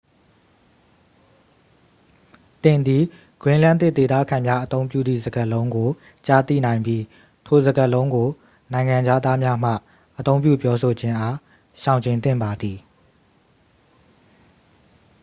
[2.63, 3.03] သင်သည်
[3.41, 5.89] greenlandic ဒေသခံများအသုံးပြုသည့်စကားလုံးကို
[6.27, 7.03] ကြားသိနိုင်ပြီး
[7.45, 8.27] ထိုစကားလုံးကို
[8.73, 9.73] နိုင်ငံခြားသားများမှ
[10.19, 11.35] အသုံးပြုပြောဆိုခြင်းအား
[11.81, 12.77] ရှောင်ကြဉ်သင့်ပါသည်